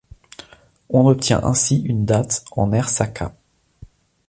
[0.89, 3.35] On obtient ainsi une date en ère Saka.